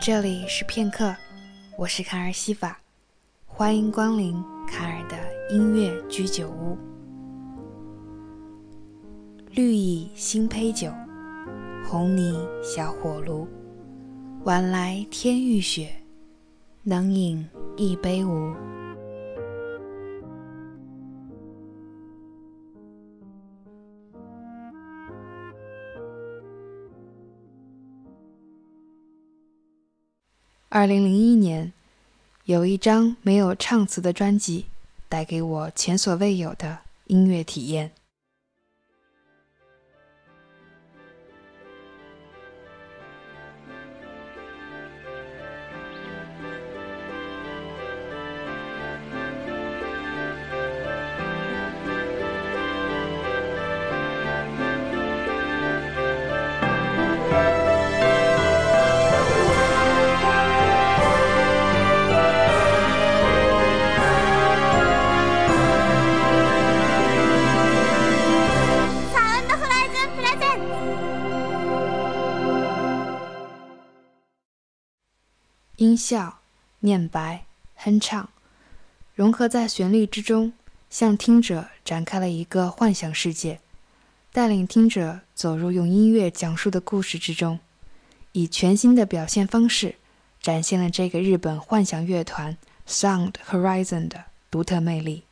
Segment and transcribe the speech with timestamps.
[0.00, 1.14] 这里是片刻，
[1.76, 2.80] 我是卡尔西法，
[3.44, 4.32] 欢迎光临
[4.66, 5.18] 卡尔的
[5.50, 6.78] 音乐居酒屋。
[9.50, 10.90] 绿蚁新醅酒，
[11.84, 13.46] 红泥小火炉，
[14.44, 15.90] 晚来天欲雪，
[16.82, 18.54] 能饮一杯无？
[30.72, 31.72] 二零零一年，
[32.44, 34.66] 有一张没有唱词的专辑，
[35.08, 37.90] 带给我前所未有的音乐体验。
[75.80, 76.40] 音效、
[76.80, 78.28] 念白、哼唱，
[79.14, 80.52] 融合在旋律之中，
[80.90, 83.60] 向听者展开了一个幻想世界，
[84.30, 87.58] 带领听者走入用音乐讲述的故事之中，
[88.32, 89.94] 以全新的表现方式，
[90.42, 95.22] 展现了这个日本幻想乐团 Sound Horizon 的独特魅力。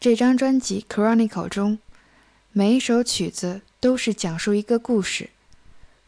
[0.00, 1.80] 这张专辑《Chronicle》中，
[2.52, 5.30] 每一首曲子都是讲述一个故事，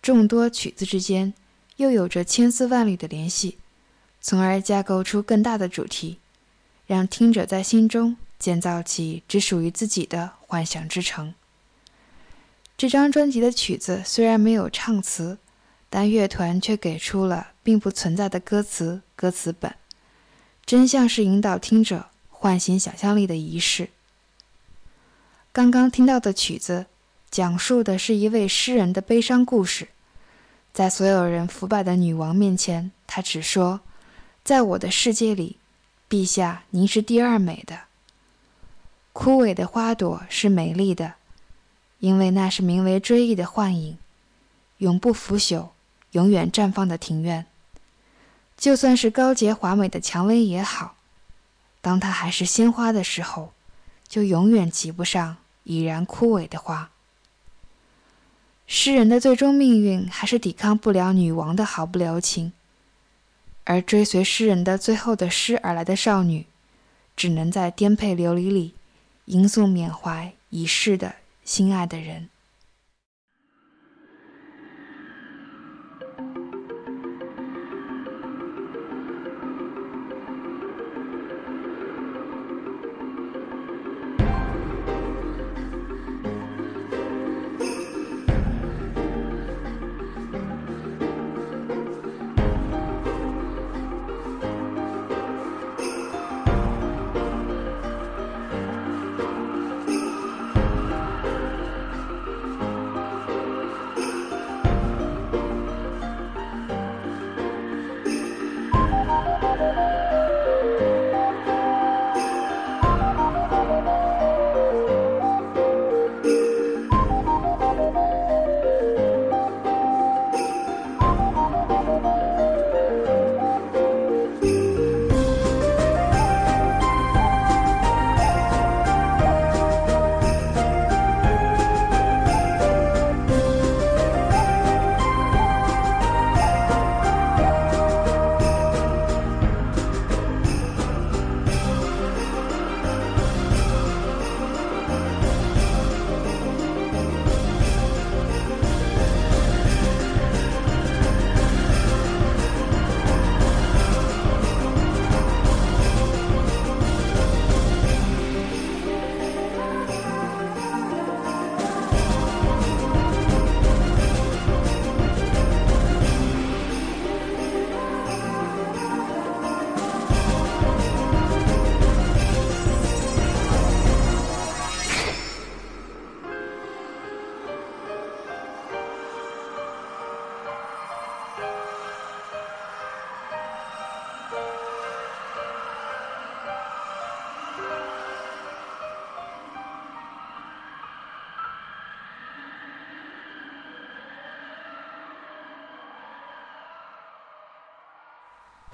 [0.00, 1.34] 众多曲子之间
[1.78, 3.58] 又有着千丝万缕的联系，
[4.20, 6.20] 从而架构出更大的主题，
[6.86, 11.34] 让听者在心中建造起只属于自己的幻想之城。
[12.76, 15.38] 这张专辑的曲子虽然没有唱词，
[15.90, 19.74] 但乐团却给出了并不存在的歌词歌词本，
[20.64, 22.10] 真相是引导听者。
[22.42, 23.90] 唤醒想象力的仪式。
[25.52, 26.86] 刚刚听到的曲子，
[27.30, 29.86] 讲述的是一位诗人的悲伤故事。
[30.72, 33.78] 在所有人腐败的女王面前，他只说
[34.42, 35.56] ：“在我的世界里，
[36.10, 37.82] 陛下您是第二美的。
[39.12, 41.14] 枯萎的花朵是美丽的，
[42.00, 43.96] 因为那是名为追忆的幻影，
[44.78, 45.68] 永不腐朽，
[46.10, 47.46] 永远绽放的庭院。
[48.56, 50.96] 就算是高洁华美的蔷薇也好。”
[51.82, 53.52] 当它还是鲜花的时候，
[54.08, 56.88] 就永远及不上已然枯萎的花。
[58.66, 62.52] 诗人的最终命运还是抵抗不了女王的毫不留情，
[63.64, 66.46] 而追随诗人的最后的诗而来的少女，
[67.14, 68.74] 只能在颠沛流离里
[69.26, 72.30] 吟诵缅怀已逝的心爱的人。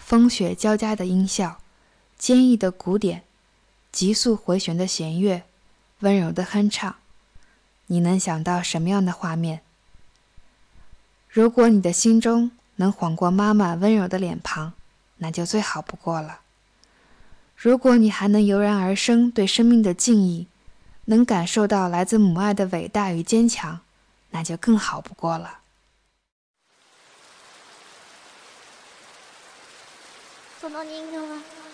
[0.08, 1.58] 风雪交加的音效，
[2.16, 3.25] 坚毅的鼓点，
[3.93, 5.43] 急速回旋的弦乐，
[5.99, 6.96] 温柔的哼唱，
[7.88, 9.60] 你能想到什么样的画面？
[11.28, 14.72] 如果你的心中能晃过妈妈温柔的脸庞，
[15.19, 16.40] 那就最好不过了。
[17.54, 20.46] 如果你还能油然而生对生命的敬意，
[21.04, 23.81] 能感受到来自母爱的伟大与坚强，
[24.31, 25.58] 那就更好不过了。
[30.69, 31.68] その人形は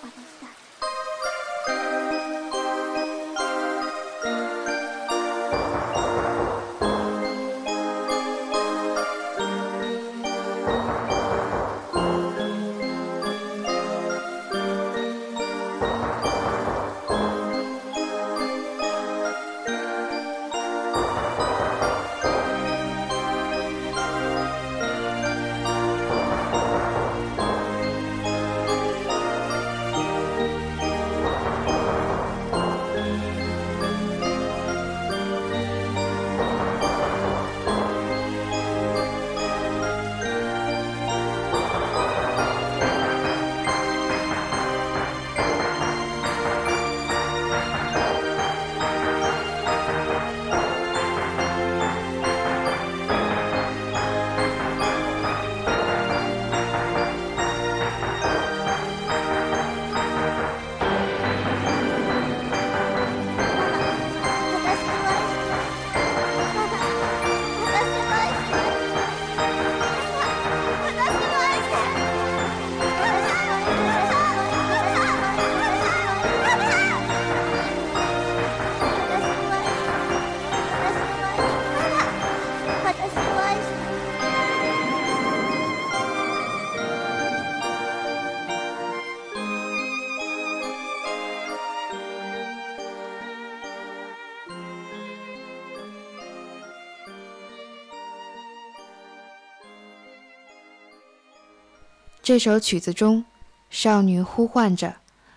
[102.24, 103.26] 这首曲子中，
[103.68, 104.96] 少女呼唤着：“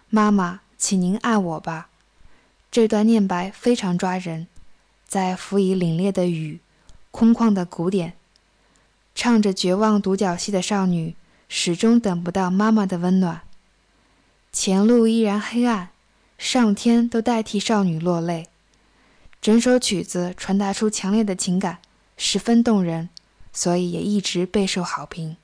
[0.09, 1.89] 妈妈，请您爱我吧。”
[2.71, 4.47] 这段念白非常抓人，
[5.05, 6.61] 在辅以凛冽的雨、
[7.11, 8.13] 空旷的鼓点，
[9.13, 11.17] 唱着绝望独角戏的少女，
[11.49, 13.41] 始终等不到妈妈的温暖。
[14.53, 15.89] 前路依然黑暗，
[16.37, 18.47] 上天都代替少女落泪。
[19.41, 21.79] 整首曲子传达出强烈的情感，
[22.15, 23.09] 十分动人，
[23.51, 25.35] 所以也一直备受好评。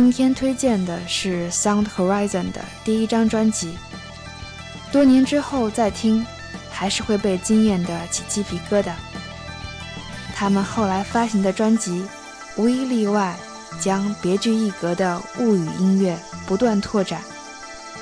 [0.00, 3.76] 今天推荐的是 Sound Horizon 的第一张专辑。
[4.92, 6.24] 多年之后再听，
[6.70, 8.92] 还是会被惊艳的起鸡皮疙瘩。
[10.36, 12.06] 他们后来发行的专辑，
[12.54, 13.36] 无一例外，
[13.80, 17.20] 将别具一格的物语音乐不断拓展，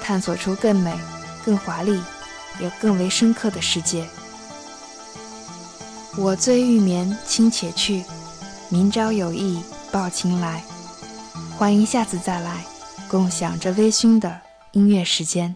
[0.02, 0.94] 探索出更美、
[1.46, 1.98] 更华丽，
[2.60, 4.06] 也更为深刻的世界。
[6.14, 8.04] 我醉欲眠，卿且去；
[8.68, 10.62] 明朝有意抱琴来。
[11.58, 12.66] 欢迎下次再来，
[13.08, 14.40] 共享这微醺的
[14.72, 15.54] 音乐时间。